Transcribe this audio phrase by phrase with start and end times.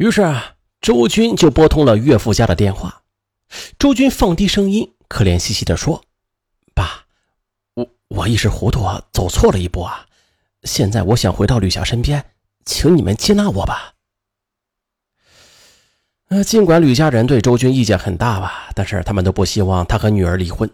[0.00, 3.02] 于是啊，周军就拨通了岳父家的电话。
[3.78, 6.02] 周军放低声音，可怜兮兮地说
[6.74, 7.04] ：“爸，
[7.74, 8.80] 我我一时糊涂，
[9.12, 10.06] 走错了一步啊！
[10.62, 12.24] 现在我想回到吕霞身边，
[12.64, 13.92] 请你们接纳我吧。”
[16.30, 20.70] 呃，尽管吕家人对周军意见很大吧，但是他们都不希望他和女儿离婚。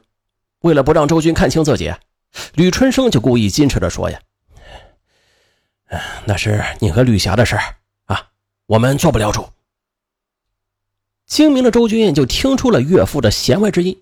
[0.60, 1.92] 为了不让周军看清自己，
[2.54, 4.20] 吕春生就故意矜持地说：“呀，
[6.26, 7.74] 那是你和吕霞的事儿，
[8.66, 9.48] 我们做不了主。”
[11.26, 13.98] 精明的周军就听出了岳父的弦外之音。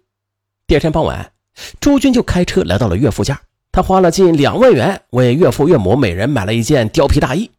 [0.66, 1.33] 第二天傍晚，
[1.80, 3.41] 周军就开车来到了岳父家，
[3.73, 7.51] 他花了近两万元为岳父岳母每人买了一件貂皮大衣，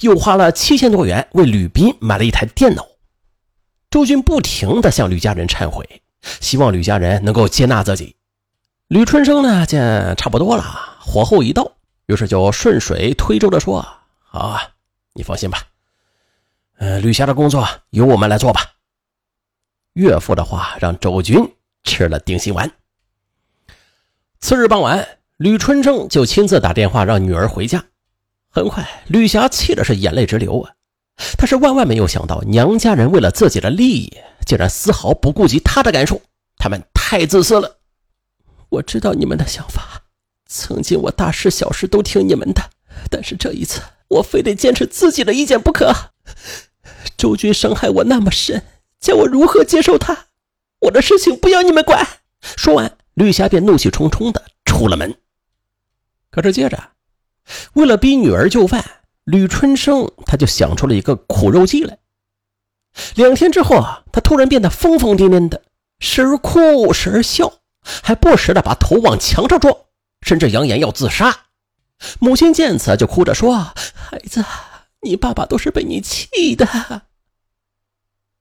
[0.00, 2.86] 又花了七千多元为吕斌买了一台电脑。
[3.90, 6.02] 周军不停地向吕家人忏悔，
[6.40, 8.16] 希望吕家人能够接纳自己。
[8.88, 10.62] 吕春生呢，见差不多了，
[11.00, 11.72] 火候已到，
[12.06, 13.86] 于是就顺水推舟地说
[14.24, 14.62] ：“好啊，
[15.12, 15.62] 你放心吧，
[16.82, 18.72] 呃，吕霞的工作由我们来做吧。”
[19.94, 21.38] 岳父的话让周军
[21.84, 22.72] 吃了定心丸。
[24.40, 27.84] 次日傍晚，吕春生就亲自打电话让女儿回家。
[28.50, 30.72] 很快，吕霞气的是眼泪直流啊。
[31.38, 34.12] 她是万万没有想到，娘家人为了自己的利益，
[34.44, 36.20] 竟然丝毫不顾及她的感受。
[36.56, 37.78] 他们太自私了。
[38.70, 40.02] 我知道你们的想法，
[40.48, 42.60] 曾经我大事小事都听你们的，
[43.08, 45.94] 但是这一次，我非得坚持自己的意见不可。
[47.22, 48.64] 周军伤害我那么深，
[48.98, 50.26] 叫我如何接受他？
[50.80, 52.04] 我的事情不要你们管。
[52.40, 55.14] 说完，绿霞便怒气冲冲的出了门。
[56.32, 56.82] 可是接着，
[57.74, 58.84] 为了逼女儿就范。
[59.22, 61.96] 吕春生他就想出了一个苦肉计来。
[63.14, 65.62] 两天之后啊，他突然变得疯疯癫癫的，
[66.00, 67.60] 时而哭，时而笑，
[68.02, 69.72] 还不时的把头往墙上撞，
[70.22, 71.42] 甚至扬言要自杀。
[72.18, 73.54] 母亲见此就哭着说
[73.94, 74.44] ：“孩子，
[75.02, 76.66] 你爸爸都是被你气的。”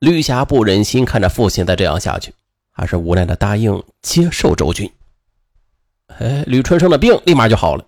[0.02, 2.34] 吕霞不忍心看着父亲再这样下去，
[2.72, 4.92] 还是无奈的答应接受周军。
[6.08, 7.86] 哎，吕春生的病立马就好了。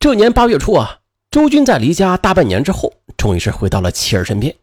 [0.00, 0.98] 这年八月初啊。
[1.30, 4.56] 周军在离家大半年之后，终于是回到了妻儿身边。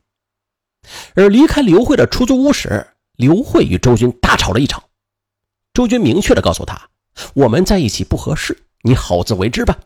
[1.14, 4.84] 而离开刘慧的出租屋时，刘慧与周军大吵了一场。
[5.74, 6.90] 周军明确的告诉他
[7.36, 9.78] ：“我们在一起不合适，你好自为之吧。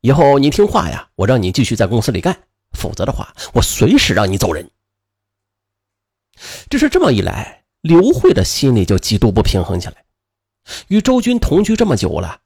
[0.00, 2.32] 以后你听话呀，我让你继续在公司里干；
[2.72, 4.70] 否则的话，我随时让你走人。”
[6.70, 10.04] 只是这么一来，刘慧的心里就极度不平衡起来。
[10.88, 12.40] 与周军同居这么久了，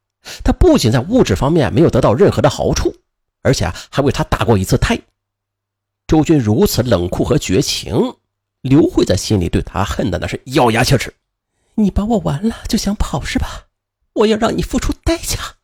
[0.45, 2.95] 他不仅在物质方面没有得到任何的好处。
[3.45, 4.97] 而且还为他打过一次胎。
[6.07, 8.15] 周军如此冷酷和绝情，
[8.61, 11.13] 刘慧在心里对他恨的那是咬牙切齿。
[11.75, 13.67] 你把我玩了就想跑是吧？
[14.13, 15.57] 我要让你付出代价。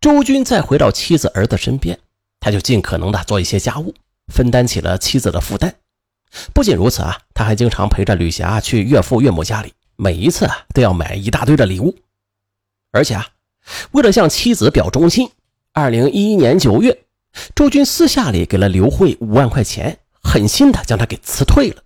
[0.00, 1.98] 周军再回到妻子儿子身边，
[2.38, 3.96] 他就尽可能的做一些家务，
[4.32, 5.74] 分担起了妻子的负担。
[6.52, 11.96] 不仅如此啊，他还经常陪着吕霞去岳父岳母家里，每一次啊都要买一大堆的礼物。
[12.90, 13.28] 而且啊，
[13.92, 15.30] 为了向妻子表忠心。
[15.76, 17.04] 二零一一年九月，
[17.52, 21.82] 周军私下里给了刘慧五万块钱，狠心的将他给辞退了。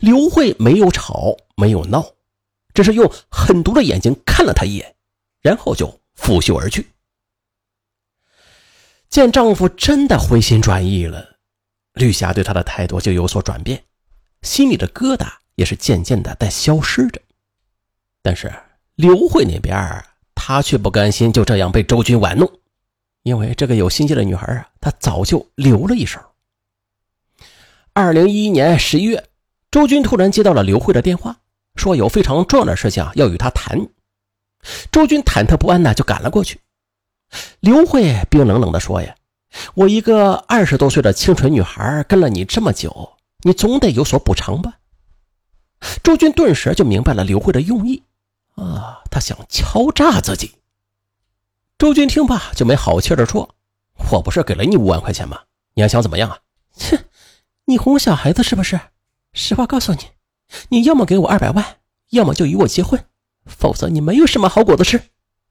[0.00, 2.04] 刘慧没有吵，没有闹，
[2.74, 4.96] 只是用狠毒的眼睛看了他一眼，
[5.40, 6.90] 然后就拂袖而去。
[9.08, 11.27] 见丈夫真的回心转意了，
[11.98, 13.82] 绿霞对他的态度就有所转变，
[14.42, 15.26] 心里的疙瘩
[15.56, 17.20] 也是渐渐的在消失着。
[18.22, 18.52] 但是
[18.94, 20.04] 刘慧那边
[20.34, 22.50] 他却不甘心就这样被周军玩弄，
[23.22, 26.20] 因为这个有心计的女孩啊，她早就留了一手。
[27.92, 29.28] 二零一一年十一月，
[29.70, 31.36] 周军突然接到了刘慧的电话，
[31.74, 33.88] 说有非常重要的事情要与他谈。
[34.92, 36.60] 周军忐忑不安的就赶了过去。
[37.60, 39.14] 刘慧冰冷冷的说：“呀，
[39.74, 44.74] 我一个二十多岁的清纯女孩跟了你这么久，你总得有所补偿吧？”
[46.02, 48.02] 周军顿时就明白了刘慧的用意。
[48.56, 50.52] 啊，他想敲诈自己。
[51.78, 53.54] 周军听罢就没好气的说
[54.10, 55.42] ：“我不是给了你五万块钱吗？
[55.74, 56.40] 你还想怎么样啊？”
[56.74, 57.04] 切，
[57.66, 58.80] 你哄小孩子是不是？
[59.32, 60.00] 实话告诉你，
[60.70, 61.76] 你要么给我二百万，
[62.10, 63.04] 要么就与我结婚，
[63.46, 65.00] 否则你没有什么好果子吃。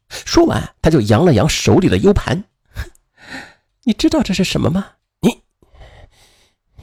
[0.10, 2.44] 说完，他就扬了扬手里的 U 盘。
[3.88, 4.86] 你知道这是什么吗？
[5.22, 5.42] 你，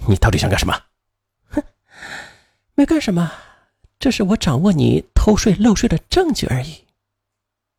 [0.09, 0.75] 你到底想干什么？
[1.51, 1.63] 哼，
[2.75, 3.31] 没干什么。
[3.99, 6.83] 这是我掌握你偷税漏税的证据而已。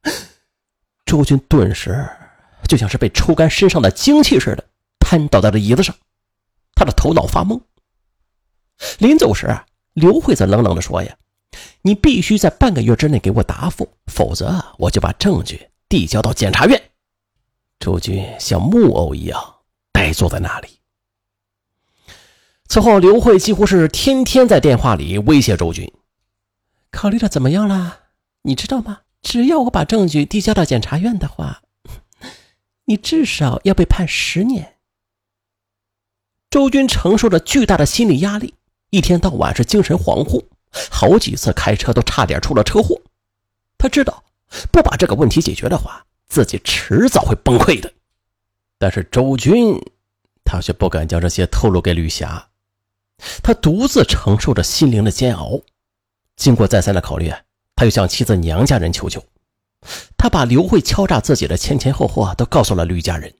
[1.07, 2.07] 周军顿时
[2.68, 4.63] 就像是被抽干身上的精气似的，
[5.00, 5.95] 瘫倒在了椅子上，
[6.75, 7.60] 他的头脑发懵。
[9.00, 9.60] 临走时，
[9.94, 11.18] 刘慧则冷冷地说：“呀，
[11.81, 16.80] 你必须在半个月之内给我答复，否则我就把证据递交到检察院。”
[17.80, 19.57] 周军像木偶一样
[19.92, 20.80] 呆坐在那里，
[22.68, 25.92] 此后，刘慧几乎是天天在电话里威胁周军。
[26.92, 28.00] 考虑的怎么样了？
[28.44, 29.01] 你知道吗？
[29.22, 31.62] 只要我把证据递交到检察院的话，
[32.86, 34.77] 你至少要被判十年。
[36.50, 38.56] 周军承受着巨大的心理压力，
[38.89, 40.45] 一天到晚是精神恍惚，
[40.89, 43.01] 好几次开车都差点出了车祸。
[43.77, 44.24] 他知道，
[44.72, 46.06] 不把这个问题解决的话，
[46.36, 47.94] 自己迟早会崩溃的。
[48.78, 49.82] 但是周军，
[50.44, 52.50] 他却不敢将这些透露给吕霞，
[53.42, 55.62] 他独自承受着心灵的煎熬。
[56.36, 57.32] 经过再三的考虑，
[57.74, 59.24] 他又向妻子娘家人求救。
[60.18, 63.34] 他把刘慧敲诈自己的前前后后啊，都告诉了吕家人。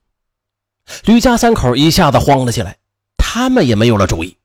[1.04, 2.78] 吕家三口一下子慌了起来，
[3.18, 4.38] 他们也没有了主意。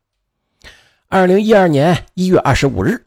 [1.08, 3.06] 二零一二年一月二十五日，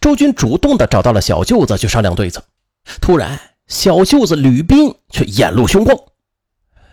[0.00, 2.42] 周军主动的找到了小舅子去商量对策。
[3.00, 5.96] 突然，小舅子吕斌却眼露凶光：“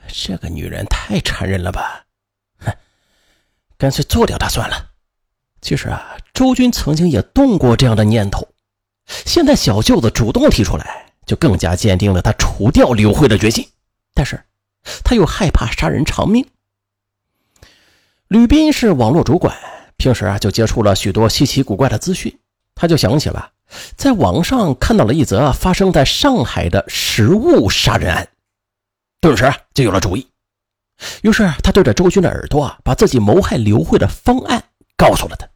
[0.07, 2.06] 这个女人太残忍了吧！
[2.60, 2.74] 哼，
[3.77, 4.92] 干脆做掉她算了。”
[5.62, 8.48] 其实啊，周军曾经也动过这样的念头，
[9.25, 13.68] 现在小舅子主动提出来，就更加坚定了他除掉刘慧的决心。
[14.13, 14.42] 但是，
[15.04, 16.48] 他又害怕杀人偿命。
[18.30, 19.57] 吕斌是网络主管，
[19.98, 22.39] 平时啊就接触了许多稀奇古怪的资讯，
[22.74, 23.51] 他就想起了
[23.95, 28.27] 在网上看到了一则发生在上海的食物杀人案，
[29.21, 30.27] 顿时就有了主意。
[31.21, 34.63] 于是他对着周军的耳朵啊，把自己谋害刘慧的方案。
[34.98, 35.48] 告诉了他。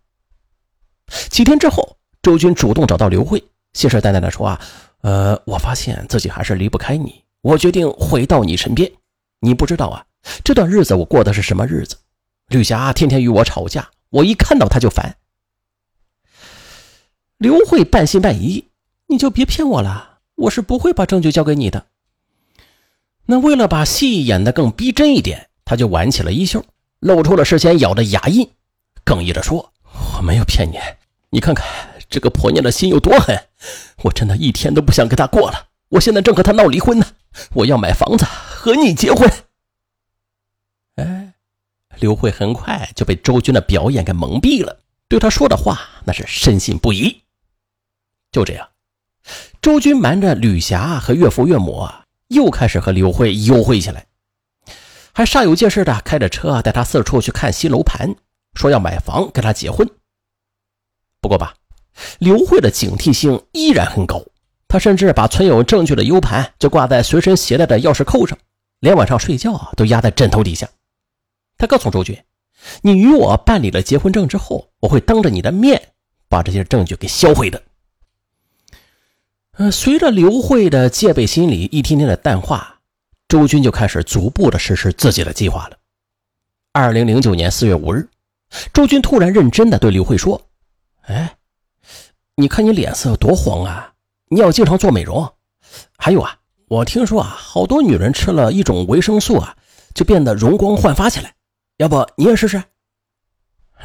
[1.28, 3.44] 几天之后，周军主动找到刘慧，
[3.74, 4.62] 信誓旦旦地说：“啊，
[5.02, 8.90] 呃，我发现自己还是离不开你，我决定回到你身边。
[9.42, 10.06] 你不知道啊，
[10.46, 11.98] 这段日子我过的是什么日子？
[12.48, 15.14] 吕霞天天与我吵架，我一看到她就烦。”
[17.44, 18.70] 刘慧半信半疑
[19.08, 21.88] ：“你就别骗我了，我是不会把证据交给你的。”
[23.28, 26.64] 那为了把戏演得更逼真一点，他就挽起了衣袖，
[27.02, 28.50] 露出了事先咬的牙印。
[29.04, 29.74] 哽咽着说
[30.16, 30.80] ：“我没有骗你，
[31.32, 31.68] 你看看
[32.10, 33.38] 这个婆娘的心有多狠，
[34.04, 35.68] 我真的一天都不想跟她过了。
[35.90, 37.06] 我现在正和她闹离婚呢，
[37.56, 39.30] 我要买房子和你结婚。”
[40.96, 41.34] 哎，
[42.00, 44.80] 刘慧很快就被周军的表演给蒙蔽了，
[45.10, 47.20] 对他说的话那是深信不疑。
[48.34, 48.68] 就这样，
[49.62, 51.88] 周军瞒着吕霞和岳父岳母，
[52.28, 54.06] 又开始和刘慧幽会起来，
[55.14, 58.14] 还煞有介事的开着车带她四处去看新楼盘。
[58.56, 59.90] 说要买房跟他结婚。
[61.20, 61.56] 不过吧，
[62.20, 64.24] 刘慧的警惕性依然很高，
[64.68, 68.38] 她甚至把存有证据的 U 盘就挂在随身携带的钥匙扣上，
[68.80, 70.70] 连晚上睡觉都压在枕头底下。
[71.58, 72.16] 他告诉周军
[72.84, 75.82] ：“你与我办理了结婚证之后，我会当着你的面
[76.30, 77.60] 把这些证据给销毁的。”
[79.58, 82.80] 呃，随着刘慧的戒备心理一天天的淡化，
[83.28, 85.78] 周军就开始逐步的实施自己的计划了。
[86.72, 88.10] 二零零九年四月五日。
[88.72, 90.40] 周军突然认真的对刘慧说
[91.06, 91.38] ：“哎，
[92.36, 93.94] 你看你脸色多黄啊！
[94.30, 95.34] 你要经常做美容。
[95.98, 99.58] 还有啊，我听说啊，好多女人吃了一种维生素啊，
[99.96, 101.34] 就变得容光焕发起来。
[101.78, 102.64] 要不你也试试？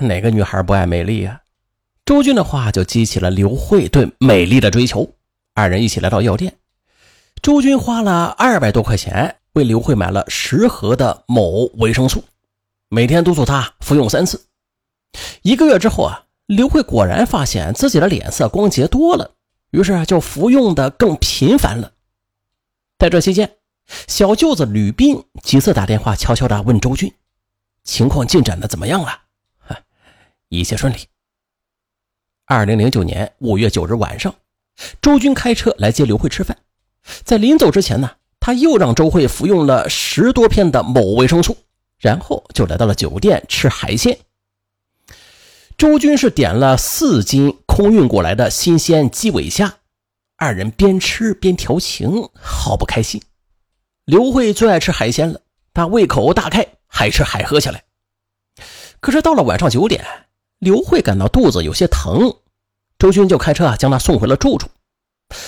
[0.00, 1.40] 哪个女孩不爱美丽啊？”
[2.04, 5.14] 周军的话就激起了刘慧对美丽的追求。
[5.58, 6.56] 二人一起来到药店，
[7.42, 12.22] 周军花了二百多块钱为刘慧买了十盒的某维生素，
[12.88, 14.46] 每天督促她服用三次。
[15.42, 19.32] 一个月之后啊，刘慧果然发现自己的脸色光洁多了，
[19.72, 21.90] 于是就服用的更频繁了。
[22.96, 23.56] 在这期间，
[24.06, 27.12] 小舅子吕斌几次打电话悄悄的问周军，
[27.82, 29.22] 情况进展的怎么样了？
[30.50, 30.98] 一切顺利。
[32.46, 34.32] 二零零九年五月九日晚上，
[35.02, 36.56] 周军开车来接刘慧吃饭，
[37.24, 41.56] 在临走之前呢，他又让周慧服用了十多片的某维生素，
[41.98, 44.18] 然后就来到了酒店吃海鲜。
[45.76, 49.76] 周军是点了四斤空运过来的新鲜鸡尾虾，
[50.36, 53.22] 二人边吃边调情，好不开心。
[54.04, 55.40] 刘慧最爱吃海鲜了，
[55.72, 57.84] 她胃口大开，海吃海喝起来。
[59.00, 60.04] 可是到了晚上九点，
[60.58, 62.34] 刘慧感到肚子有些疼，
[62.98, 64.68] 周军就开车啊将她送回了住处。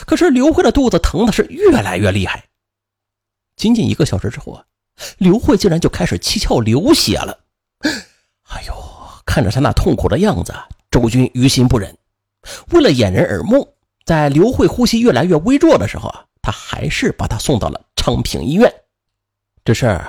[0.06, 2.44] 可是刘慧的肚子疼的是越来越厉害，
[3.56, 4.64] 仅仅一个小时之后啊，
[5.18, 7.40] 刘慧竟然就开始七窍流血了。
[8.48, 8.74] 哎呦！
[9.26, 10.52] 看着他那痛苦的样子，
[10.90, 11.96] 周军于心不忍。
[12.70, 18.74] 为了掩人耳目，在刘慧呼吸越来越微弱的时候啊，他还是把她送到了昌平医院。
[19.64, 20.00] 这事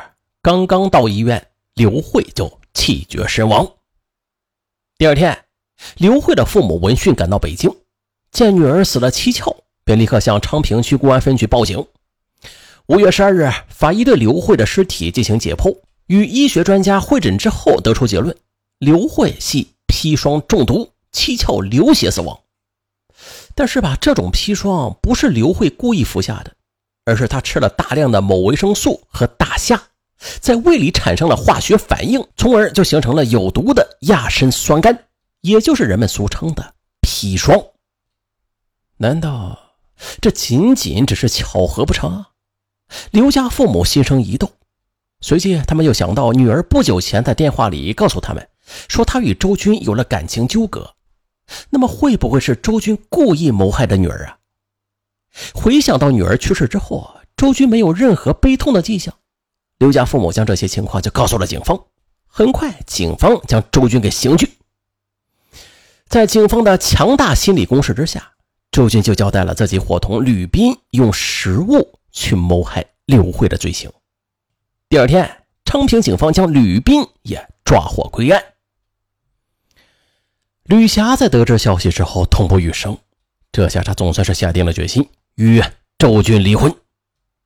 [0.41, 3.71] 刚刚到医院，刘慧就气绝身亡。
[4.98, 5.45] 第二天，
[5.97, 7.73] 刘慧的父母闻讯赶到北京，
[8.31, 11.85] 见女儿死了蹊跷，便立刻向昌平区公安分局报警。
[12.88, 18.35] 五月十二日，法医对刘慧的尸体进行解剖，与医学专家会诊之后，得出结论。
[18.79, 22.39] 刘慧系砒霜中毒，七窍流血死亡。
[23.53, 26.51] 但是吧，这种砒霜不是刘慧故意服下的，
[27.05, 29.81] 而是她吃了大量的某维生素和大虾，
[30.39, 34.97] 在胃里产生了化学反应，从而就形成了有毒的亚砷酸苷，
[35.41, 37.60] 也就是人们俗称的砒霜。
[38.98, 39.75] 难道
[40.21, 42.25] 这仅仅只是巧合不成？
[43.12, 44.51] 刘家父母心生疑窦，
[45.21, 48.48] 随即他们又想到女儿不久前在电话里告诉他们
[48.88, 50.95] 说她与周军有了感情纠葛。
[51.69, 54.38] 那么会不会是周军故意谋害的女儿啊？
[55.53, 59.13] 回想到女儿去世之后，周军没有任何悲痛的迹象，
[59.79, 61.86] 刘家父母将这些情况就告诉了警方。
[62.27, 64.50] 很快，警方将周军给刑拘。
[66.11, 68.33] 在警方的强大心理攻势之下，
[68.69, 73.89] 周军就交代了自己伙同吕斌用食物去谋害刘慧的罪行。
[74.89, 78.43] 第二天，昌平警方将吕斌也抓获归案。
[80.63, 82.97] 吕霞在得知消息之后痛不欲生，
[83.53, 85.63] 这下他总算是下定了决心与
[85.97, 86.75] 周军离婚。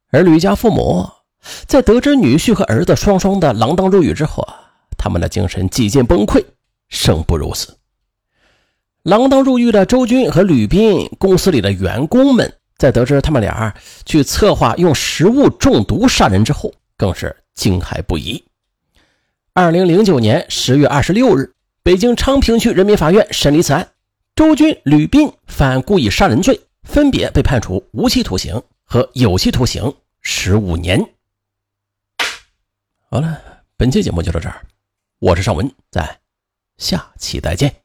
[0.09, 1.07] 而吕家父母
[1.67, 4.57] 在得知女婿和儿子双双的锒铛入狱之后啊，
[4.97, 6.43] 他们的精神几近崩溃，
[6.89, 7.77] 生不如死。
[9.05, 18.43] 锒铛入狱的周军和吕斌公司里的员工们，在得知他们俩去策划用食物中毒杀人之后，更是惊骇不已。
[19.53, 21.53] 二零零九年十月二十六日。
[21.83, 23.87] 北京昌平区人民法院审理此案，
[24.35, 30.99] 周军、吕斌犯故意杀人罪，分别被判处无期徒刑和有期徒刑十五年。
[33.11, 33.39] 好了，
[33.77, 34.65] 本期节目就到这儿，
[35.19, 36.17] 我是尚文，在
[36.79, 37.84] 下期再见。